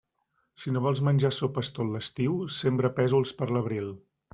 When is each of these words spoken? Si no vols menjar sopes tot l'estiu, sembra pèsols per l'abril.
Si 0.61 0.73
no 0.77 0.81
vols 0.85 1.01
menjar 1.09 1.31
sopes 1.41 1.71
tot 1.77 1.93
l'estiu, 1.93 2.41
sembra 2.59 2.95
pèsols 3.01 3.41
per 3.43 3.55
l'abril. 3.57 3.99